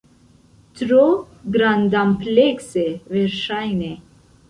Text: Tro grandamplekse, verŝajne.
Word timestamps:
Tro 0.79 1.03
grandamplekse, 1.57 2.89
verŝajne. 3.15 3.97